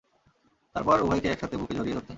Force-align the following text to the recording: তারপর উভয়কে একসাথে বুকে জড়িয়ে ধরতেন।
তারপর 0.75 0.97
উভয়কে 1.01 1.27
একসাথে 1.29 1.55
বুকে 1.57 1.73
জড়িয়ে 1.75 1.95
ধরতেন। 1.95 2.09